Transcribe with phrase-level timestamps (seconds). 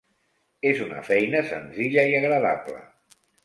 [0.69, 2.83] És una feina senzilla i agradable.